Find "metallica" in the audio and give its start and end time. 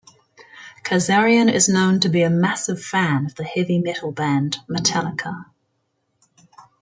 4.67-5.45